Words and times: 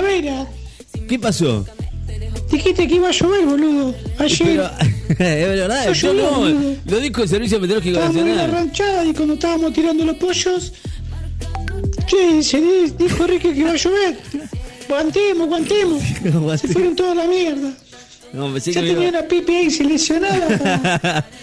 primavera. 0.00 0.46
¿Qué 1.08 1.18
pasó? 1.18 1.64
Dijiste 2.50 2.88
que 2.88 2.94
iba 2.96 3.08
a 3.08 3.12
llover, 3.12 3.46
boludo. 3.46 3.94
Ayer. 4.18 4.38
Pero, 4.46 4.70
es 5.08 5.16
verdad, 5.48 5.86
No 5.86 5.92
yo 5.92 6.08
llovió, 6.12 6.30
no, 6.30 6.38
boludo. 6.38 6.76
lo 6.86 7.00
dijo 7.00 7.22
el 7.22 7.28
Servicio 7.28 7.60
Meteorológico 7.60 7.98
Estábamos 7.98 8.20
en 8.22 8.28
la 8.28 8.34
Nacional. 8.34 8.52
ranchada 8.66 9.04
y 9.04 9.12
cuando 9.14 9.34
estábamos 9.34 9.72
tirando 9.72 10.04
los 10.04 10.16
pollos, 10.16 10.72
che, 12.06 12.42
se 12.42 12.60
di- 12.60 12.92
dijo 12.98 13.26
Ricky 13.26 13.52
que 13.52 13.60
iba 13.60 13.70
a 13.70 13.76
llover. 13.76 14.18
Aguantemos, 14.88 15.46
aguantemos. 15.46 16.02
Se 16.60 16.68
fueron 16.68 16.96
toda 16.96 17.14
la 17.14 17.26
mierda. 17.26 17.72
No, 18.32 18.52
pensé 18.52 18.72
Ya 18.72 18.80
que 18.80 18.88
tenía 18.88 19.08
iba- 19.10 19.18
una 19.20 19.28
pipi 19.28 19.54
ahí 19.54 19.70
seleccionada. 19.70 21.24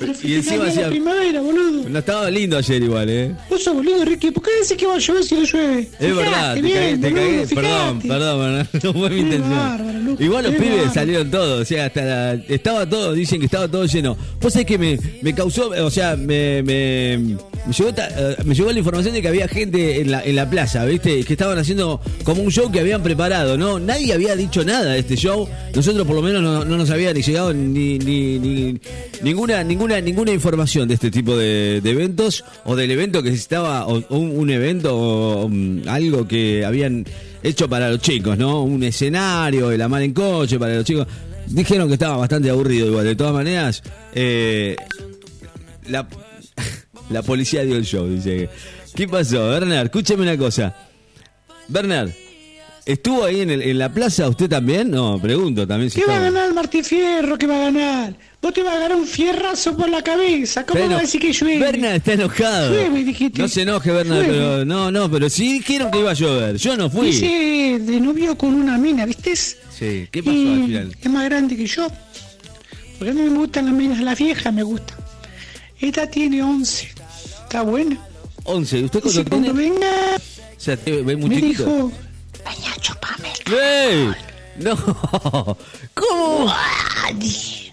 Pero 0.00 0.12
Y 0.22 0.34
encima 0.34 0.64
la 0.64 0.70
hacía- 0.70 0.88
primavera, 0.88 1.40
boludo. 1.42 1.88
No 1.88 1.98
estaba 1.98 2.30
lindo 2.30 2.56
ayer 2.56 2.82
igual, 2.82 3.08
¿eh? 3.10 3.34
Vos 3.50 3.62
sos 3.62 3.74
boludo, 3.74 4.04
Ricky. 4.04 4.30
¿Por 4.30 4.42
qué 4.42 4.50
decís 4.62 4.76
que 4.76 4.86
va 4.86 4.94
a 4.94 4.98
llover 4.98 5.22
si 5.24 5.34
no 5.34 5.44
llueve? 5.44 5.88
Es 6.00 6.16
verdad, 6.16 6.54
te 6.54 6.62
bien, 6.62 6.74
cagué, 6.78 6.96
te 6.96 7.10
boludo, 7.10 7.20
cagué. 7.20 7.54
Perdón, 7.54 8.00
perdón, 8.00 8.68
no 8.82 8.92
fue 8.94 9.10
mi 9.10 9.20
intención. 9.20 9.50
bárbaro, 9.50 10.16
Igual 10.18 10.44
los 10.44 10.54
pibes 10.54 10.70
bárbaro. 10.76 10.94
salieron 10.94 11.30
todos, 11.30 11.60
o 11.60 11.64
sea, 11.66 11.86
hasta 11.86 12.02
la- 12.02 12.34
estaba 12.48 12.88
todo, 12.88 13.12
dicen 13.12 13.38
que 13.40 13.44
estaba 13.46 13.68
todo 13.68 13.84
lleno. 13.84 14.16
Vos 14.40 14.52
sabés 14.52 14.66
que 14.66 14.78
me, 14.78 14.98
me 15.22 15.34
causó, 15.34 15.68
o 15.68 15.90
sea, 15.90 16.16
me, 16.16 16.62
me, 16.62 17.36
me 17.66 17.72
llegó, 17.72 17.92
ta- 17.94 18.08
eh, 18.16 18.36
me 18.44 18.54
llegó 18.54 18.72
la 18.72 18.78
información 18.78 19.14
de 19.14 19.22
que 19.22 19.28
había 19.28 19.46
gente 19.48 20.00
en 20.00 20.10
la, 20.10 20.24
en 20.24 20.34
la 20.36 20.48
plaza, 20.48 20.84
¿viste? 20.84 21.22
Que 21.24 21.32
estaban 21.34 21.58
haciendo 21.58 22.00
como 22.24 22.42
un 22.42 22.50
show 22.50 22.70
que 22.72 22.80
habían 22.80 23.02
preparado, 23.02 23.56
¿no? 23.58 23.78
Nadie 23.78 24.12
había 24.12 24.34
dicho 24.36 24.64
nada 24.64 24.92
de 24.92 24.98
este 25.00 25.16
show. 25.16 25.48
Nosotros 25.74 26.06
por 26.06 26.16
lo 26.16 26.22
menos 26.22 26.42
no, 26.42 26.64
no 26.64 26.76
nos 26.76 26.90
había 26.90 27.12
llegado 27.12 27.52
ni, 27.52 27.98
ni, 27.98 28.38
ni- 28.38 28.80
ninguna, 29.22 29.62
ninguna, 29.62 30.00
ninguna 30.00 30.32
información 30.32 30.88
de 30.88 30.94
este 30.94 31.10
tipo 31.10 31.36
de, 31.36 31.78
eventos 31.84 32.44
o 32.64 32.74
del 32.76 32.90
evento 32.90 33.22
que 33.22 33.30
se 33.30 33.36
estaba, 33.36 33.86
o, 33.86 34.02
un 34.16 34.50
evento 34.50 34.96
o 34.96 35.44
um, 35.46 35.82
algo 35.88 36.26
que 36.26 36.64
habían 36.64 37.04
hecho 37.42 37.68
para 37.68 37.90
los 37.90 38.00
chicos, 38.00 38.36
¿no? 38.38 38.62
Un 38.62 38.82
escenario, 38.82 39.70
el 39.70 39.80
amar 39.82 40.02
en 40.02 40.12
coche 40.12 40.58
para 40.58 40.74
los 40.76 40.84
chicos. 40.84 41.06
Dijeron 41.46 41.88
que 41.88 41.94
estaba 41.94 42.16
bastante 42.16 42.48
aburrido 42.50 42.86
igual. 42.86 43.04
De 43.04 43.16
todas 43.16 43.32
maneras, 43.32 43.82
eh, 44.14 44.76
la, 45.88 46.06
la 47.10 47.22
policía 47.22 47.62
dio 47.64 47.76
el 47.76 47.84
show, 47.84 48.06
dice. 48.08 48.48
¿Qué 48.94 49.06
pasó? 49.08 49.48
Bernard, 49.50 49.86
escúchame 49.86 50.22
una 50.22 50.36
cosa. 50.36 50.74
Bernard, 51.68 52.10
¿estuvo 52.84 53.24
ahí 53.24 53.40
en, 53.42 53.50
el- 53.50 53.62
en 53.62 53.78
la 53.78 53.92
plaza 53.92 54.28
usted 54.28 54.48
también? 54.48 54.90
No, 54.90 55.20
pregunto 55.20 55.66
también 55.66 55.90
si 55.90 56.00
¿Qué 56.00 56.06
va 56.06 56.16
a 56.16 56.20
ganar 56.20 56.52
Martín 56.54 56.84
Fierro? 56.84 57.38
¿Qué 57.38 57.46
va 57.46 57.56
a 57.56 57.70
ganar? 57.70 58.16
Vos 58.42 58.54
te 58.54 58.62
vas 58.62 58.74
a 58.74 58.78
ganar 58.80 58.96
un 58.96 59.06
fierrazo 59.06 59.76
por 59.76 59.88
la 59.90 60.02
cabeza. 60.02 60.64
¿Cómo 60.64 60.80
Pero 60.80 60.92
va 60.94 60.98
a 60.98 61.02
decir 61.02 61.20
que 61.20 61.32
llueve? 61.32 61.58
Bernard 61.58 61.96
está 61.96 62.14
enojado. 62.14 62.72
Llueve, 62.72 63.04
dijiste. 63.04 63.42
No 63.42 63.48
se 63.48 63.62
enoje, 63.62 63.90
Bernard, 63.92 64.22
Llueve. 64.22 64.32
pero 64.32 64.64
no, 64.64 64.90
no, 64.90 65.10
pero 65.10 65.28
sí 65.28 65.52
dijeron 65.52 65.90
que 65.90 65.98
iba 66.00 66.10
a 66.10 66.14
llover. 66.14 66.56
Yo 66.56 66.76
no 66.76 66.88
fui. 66.90 67.08
Dice 67.08 67.78
de 67.80 68.00
novio 68.00 68.36
con 68.38 68.54
una 68.54 68.78
mina, 68.78 69.04
¿viste? 69.06 69.36
Sí, 69.36 70.08
¿qué 70.10 70.22
pasó 70.22 70.36
Y 70.36 70.48
al 70.48 70.66
final? 70.66 70.96
Es 71.00 71.10
más 71.10 71.24
grande 71.26 71.56
que 71.56 71.66
yo. 71.66 71.86
Porque 72.98 73.10
a 73.10 73.14
mí 73.14 73.22
me 73.22 73.38
gustan 73.38 73.66
las 73.66 73.74
minas, 73.74 74.00
las 74.00 74.18
viejas 74.18 74.52
me 74.52 74.62
gustan. 74.62 74.96
Esta 75.78 76.06
tiene 76.10 76.42
11. 76.42 76.88
Está 77.50 77.62
buena. 77.62 77.98
11, 78.44 78.84
¿usted 78.84 79.00
cuando 79.02 79.24
tiene? 79.24 79.52
venga, 79.52 80.16
O 80.16 80.60
sea, 80.60 80.76
te- 80.76 81.02
ve 81.02 81.16
muy 81.16 81.28
me 81.30 81.34
chiquito. 81.40 81.64
dijo, 81.64 81.92
Vaya, 82.44 82.76
chupame. 82.80 83.28
¡Ey! 83.60 84.10
No, 84.60 84.76
¿cómo? 85.94 86.52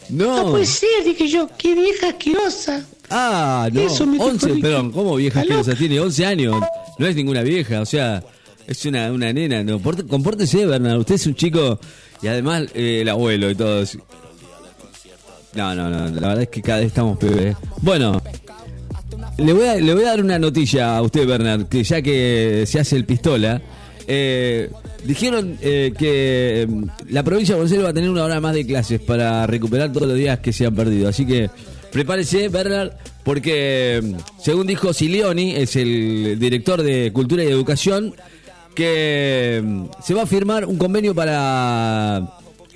No 0.10 0.36
No. 0.46 0.50
puede 0.50 0.66
ser, 0.66 1.04
dije 1.06 1.28
yo, 1.28 1.48
qué 1.60 1.76
vieja 1.76 2.08
asquerosa. 2.08 2.84
Ah, 3.12 3.70
no. 3.72 3.82
Eso 3.82 4.08
me 4.08 4.14
dijo 4.14 4.26
11, 4.26 4.48
Ricky. 4.48 4.62
perdón, 4.62 4.92
¿cómo 4.92 5.16
vieja 5.16 5.42
asquerosa? 5.42 5.76
Tiene 5.76 6.00
11 6.00 6.26
años. 6.26 6.56
No 6.98 7.06
es 7.06 7.16
ninguna 7.16 7.44
vieja, 7.44 7.80
o 7.82 7.86
sea, 7.86 8.24
es 8.66 8.84
una, 8.86 9.12
una 9.12 9.32
nena. 9.32 9.64
No, 9.64 9.80
Porte- 9.80 10.08
compórtese, 10.08 10.66
Bernard. 10.66 10.98
Usted 11.02 11.16
es 11.16 11.28
un 11.28 11.36
chico 11.36 11.80
y 12.24 12.28
además 12.28 12.64
eh, 12.74 13.02
el 13.02 13.10
abuelo 13.10 13.52
y 13.52 13.54
todo. 13.56 13.84
eso. 13.84 14.00
No, 15.54 15.74
no, 15.76 15.88
no. 15.90 16.00
La 16.20 16.28
verdad 16.30 16.42
es 16.44 16.50
que 16.50 16.62
cada 16.62 16.80
vez 16.80 16.88
estamos 16.88 17.18
peor. 17.18 17.40
¿eh? 17.40 17.56
Bueno, 17.82 18.22
le 19.38 19.54
voy, 19.54 19.66
a, 19.66 19.76
le 19.76 19.94
voy 19.94 20.04
a 20.04 20.08
dar 20.08 20.24
una 20.24 20.40
noticia 20.40 20.98
a 20.98 21.02
usted, 21.02 21.28
Bernard, 21.28 21.68
que 21.68 21.84
ya 21.84 22.02
que 22.02 22.64
se 22.66 22.80
hace 22.80 22.96
el 22.96 23.06
pistola. 23.06 23.62
eh, 24.08 24.70
dijeron 25.04 25.58
eh, 25.62 25.94
que 25.98 26.66
mm, 26.68 26.84
la 27.10 27.24
provincia 27.24 27.56
de 27.56 27.62
Buenos 27.62 27.86
va 27.86 27.90
a 27.90 27.94
tener 27.94 28.10
una 28.10 28.24
hora 28.24 28.40
más 28.40 28.54
de 28.54 28.66
clases 28.66 29.00
para 29.00 29.46
recuperar 29.48 29.92
todos 29.92 30.08
los 30.08 30.18
días 30.18 30.40
que 30.40 30.54
se 30.54 30.66
han 30.66 30.76
perdido. 30.76 31.10
Así 31.10 31.26
que 31.26 31.50
prepárese, 31.92 32.50
Bernard, 32.50 32.92
porque 33.24 34.02
mm, 34.04 34.42
según 34.42 34.68
dijo 34.68 34.94
Silioni, 34.94 35.56
es 35.56 35.76
el 35.76 36.38
director 36.40 36.82
de 36.82 37.12
Cultura 37.14 37.44
y 37.44 37.48
Educación, 37.48 38.16
que 38.74 39.62
mm, 39.64 39.86
se 40.04 40.14
va 40.14 40.24
a 40.24 40.28
firmar 40.28 40.66
un 40.66 40.78
convenio 40.78 41.14
para 41.14 42.28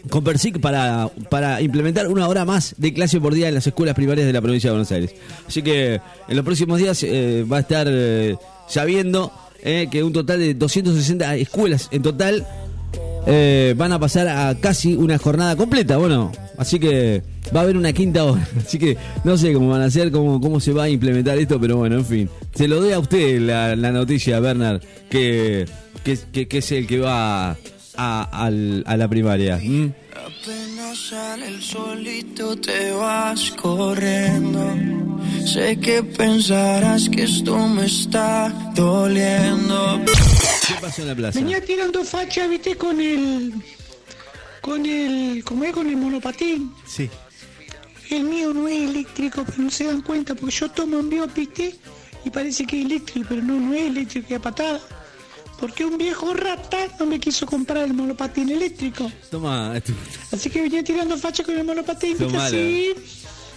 con 0.10 0.24
Persic 0.24 0.60
para, 0.60 1.10
para 1.30 1.62
implementar 1.62 2.08
una 2.08 2.28
hora 2.28 2.44
más 2.46 2.76
de 2.78 2.94
clase 2.94 3.20
por 3.22 3.34
día 3.34 3.48
en 3.48 3.54
las 3.56 3.68
escuelas 3.68 3.96
primarias 3.96 4.26
de 4.28 4.34
la 4.34 4.42
provincia 4.42 4.70
de 4.70 4.74
Buenos 4.74 4.92
Aires. 4.92 5.14
Así 5.48 5.62
que 5.62 5.96
en 6.28 6.36
los 6.36 6.44
próximos 6.44 6.80
días 6.80 7.02
eh, 7.04 7.46
va 7.52 7.58
a 7.58 7.60
estar 7.62 7.88
eh, 7.90 8.36
sabiendo 8.68 9.32
eh, 9.64 9.88
que 9.92 10.04
un 10.04 10.12
total 10.14 10.40
de 10.40 10.54
260 10.56 11.36
escuelas 11.36 11.88
en 11.92 12.02
total 12.02 12.46
van 13.78 13.92
a 13.94 14.00
pasar 14.00 14.28
a 14.28 14.56
casi 14.60 14.96
una 14.96 15.18
jornada 15.20 15.56
completa. 15.56 15.98
Bueno, 15.98 16.32
así 16.58 16.80
que 16.80 17.22
va 17.56 17.60
a 17.60 17.64
haber 17.64 17.78
una 17.78 17.94
quinta 17.94 18.24
hora. 18.26 18.48
Así 18.58 18.80
que 18.80 18.98
no 19.24 19.38
sé 19.38 19.54
cómo 19.54 19.70
van 19.70 19.82
a 19.82 19.86
hacer, 19.86 20.12
cómo, 20.12 20.42
cómo 20.42 20.60
se 20.60 20.72
va 20.74 20.84
a 20.84 20.90
implementar 20.90 21.38
esto, 21.38 21.60
pero 21.62 21.78
bueno, 21.78 21.98
en 21.98 22.06
fin. 22.06 22.30
Se 22.56 22.68
lo 22.68 22.82
doy 22.82 22.94
a 22.94 23.00
usted 23.00 23.40
la, 23.40 23.76
la 23.76 23.92
noticia, 23.92 24.40
Bernard, 24.40 24.82
que, 25.10 25.66
que, 26.04 26.18
que- 26.32 26.48
que 26.48 26.58
es 26.58 26.72
el 26.72 26.88
que 26.88 27.00
va 27.00 27.56
a, 27.98 28.46
al- 28.46 28.84
a 28.88 28.98
la 28.98 29.08
primaria. 29.08 29.58
¿Mm? 29.62 29.94
Apenas 30.12 30.98
sale 31.10 31.48
el 31.48 31.62
solito 31.62 32.56
te 32.58 32.92
vas 32.92 33.52
corriendo. 33.52 34.74
Sé 35.46 35.80
que 35.80 36.04
pensarás 36.04 37.10
que 37.10 37.24
esto 37.24 37.58
me 37.68 37.86
está 37.86 38.50
doliendo. 38.76 40.02
¿Qué 40.68 40.74
pasó 40.82 41.02
en 41.02 41.08
la 41.10 41.16
plaza? 41.16 41.40
Venía 41.40 41.64
tirando 41.64 42.04
facha, 42.04 42.48
viste, 42.48 42.76
con 42.76 43.00
el. 43.00 43.54
Con 44.62 44.86
el. 44.86 45.44
¿Cómo 45.44 45.64
es? 45.64 45.74
Con 45.74 45.88
el 45.88 45.98
monopatín. 45.98 46.72
Sí. 46.88 47.10
El 48.10 48.26
mío 48.26 48.54
no 48.54 48.68
es 48.68 48.90
eléctrico, 48.90 49.44
pero 49.46 49.64
no 49.64 49.70
se 49.72 49.86
dan 49.86 50.02
cuenta, 50.02 50.36
porque 50.36 50.54
yo 50.56 50.70
tomo 50.70 51.00
envío, 51.00 51.26
viste, 51.34 51.76
y 52.26 52.30
parece 52.30 52.66
que 52.66 52.80
es 52.80 52.86
eléctrico, 52.86 53.28
pero 53.30 53.42
no, 53.42 53.54
no 53.60 53.74
es 53.74 53.84
eléctrico, 53.84 54.28
es 54.30 54.36
a 54.40 54.42
patada. 54.42 54.80
Porque 55.62 55.86
un 55.86 55.98
viejo 55.98 56.34
rata 56.34 56.88
no 57.00 57.06
me 57.06 57.20
quiso 57.20 57.46
comprar 57.46 57.84
el 57.86 57.94
monopatín 57.94 58.50
eléctrico. 58.50 59.10
Toma, 59.30 59.74
Así 60.32 60.50
que 60.50 60.62
venía 60.62 60.84
tirando 60.84 61.16
facha 61.18 61.44
con 61.44 61.56
el 61.56 61.64
monopatín, 61.64 62.18
malos. 62.20 62.44
así, 62.44 62.94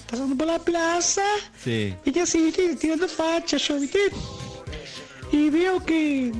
pasando 0.09 0.37
por 0.37 0.47
la 0.47 0.59
plaza, 0.59 1.23
Sí. 1.65 1.95
viste 2.05 2.21
así, 2.21 2.43
viste, 2.43 2.77
tirando 2.77 3.09
facha, 3.09 3.57
yo, 3.57 3.81
viste. 3.81 3.99
Y 5.33 5.49
veo 5.51 5.85
que 5.85 6.31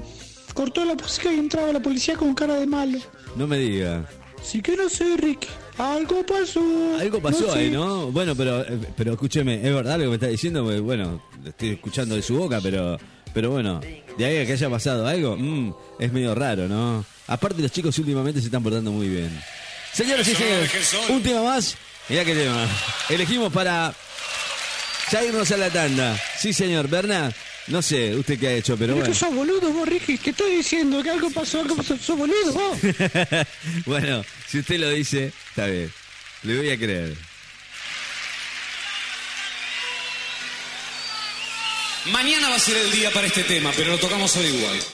cortó 0.53 0.85
la 0.85 0.95
música 0.95 1.33
y 1.33 1.39
entraba 1.39 1.73
la 1.73 1.81
policía 1.81 2.15
con 2.17 2.35
cara 2.35 2.55
de 2.55 2.67
malo. 2.67 2.99
No 3.35 3.47
me 3.47 3.59
diga. 3.59 4.07
Así 4.41 4.61
que 4.61 4.77
no 4.77 4.89
sé, 4.91 5.17
Rick, 5.17 5.47
algo 5.79 6.25
pasó. 6.27 6.61
Algo 7.01 7.21
pasó 7.21 7.51
sé. 7.51 7.59
ahí, 7.59 7.71
¿no? 7.71 8.13
Bueno, 8.13 8.37
pero 8.37 8.61
eh, 8.61 8.79
pero 8.95 9.13
escúcheme, 9.15 9.55
es 9.67 9.75
verdad 9.75 9.97
lo 9.97 10.05
que 10.05 10.09
me 10.11 10.15
está 10.17 10.27
diciendo, 10.29 10.63
Porque, 10.63 10.81
bueno, 10.81 11.23
lo 11.43 11.49
estoy 11.49 11.71
escuchando 11.71 12.15
de 12.15 12.21
su 12.23 12.37
boca, 12.37 12.61
pero 12.63 12.99
pero 13.35 13.51
bueno, 13.51 13.81
de 14.17 14.25
ahí 14.25 14.39
a 14.39 14.47
que 14.47 14.53
haya 14.53 14.71
pasado 14.71 15.07
algo, 15.07 15.37
mm, 15.37 15.75
es 15.99 16.13
medio 16.13 16.35
raro, 16.35 16.69
¿no? 16.69 17.05
Aparte 17.27 17.61
los 17.61 17.73
chicos 17.73 17.99
últimamente 17.99 18.41
se 18.41 18.47
están 18.47 18.63
portando 18.63 18.93
muy 18.93 19.09
bien. 19.09 19.31
Señoras 19.93 20.27
y 20.29 20.35
señores, 20.35 20.71
un 21.09 21.23
tema 21.23 21.43
más. 21.43 21.77
Mirá 22.09 22.25
qué 22.25 22.35
tema. 22.35 22.69
Elegimos 23.09 23.53
para 23.53 23.93
ya 25.11 25.25
irnos 25.25 25.51
a 25.51 25.57
la 25.57 25.71
tanda. 25.71 26.21
Sí, 26.39 26.53
señor. 26.53 26.89
Bernard, 26.89 27.33
no 27.69 27.81
sé 27.81 28.15
usted 28.15 28.39
qué 28.39 28.49
ha 28.49 28.53
hecho, 28.53 28.77
pero 28.77 28.95
Pero 28.95 28.97
bueno. 28.97 29.13
que 29.13 29.19
sos 29.19 29.35
boludo 29.35 29.73
vos, 29.73 29.89
Ricky, 29.89 30.19
te 30.19 30.31
estoy 30.31 30.57
diciendo 30.57 31.03
que 31.03 31.11
algo 31.11 31.31
pasó, 31.31 31.61
algo 31.61 31.77
pasó, 31.77 31.97
sos 31.97 32.19
boludo 32.19 32.53
vos. 32.53 32.79
bueno, 33.87 34.25
si 34.47 34.59
usted 34.59 34.79
lo 34.79 34.91
dice, 34.91 35.33
está 35.49 35.67
bien. 35.67 35.91
Le 36.43 36.57
voy 36.59 36.71
a 36.71 36.77
creer. 36.77 37.15
Mañana 42.07 42.51
va 42.51 42.57
a 42.57 42.59
ser 42.59 42.77
el 42.77 42.91
día 42.93 43.11
para 43.11 43.27
este 43.27 43.45
tema, 43.45 43.73
pero 43.75 43.93
lo 43.93 43.99
tocamos 43.99 44.37
hoy 44.37 44.47
igual. 44.47 44.85